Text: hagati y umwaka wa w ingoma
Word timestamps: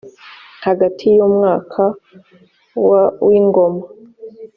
hagati 0.65 1.05
y 1.17 1.19
umwaka 1.27 1.83
wa 2.89 3.03
w 3.27 3.29
ingoma 3.39 3.83